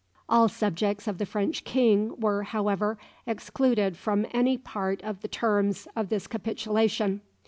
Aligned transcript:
All 0.27 0.49
subjects 0.49 1.07
of 1.07 1.19
the 1.19 1.27
French 1.27 1.63
King 1.63 2.19
were, 2.19 2.41
however, 2.41 2.97
excluded 3.27 3.95
from 3.95 4.25
any 4.31 4.57
part 4.57 4.99
of 5.03 5.21
the 5.21 5.27
terms 5.27 5.87
of 5.95 6.09
this 6.09 6.25
capitulation. 6.25 7.21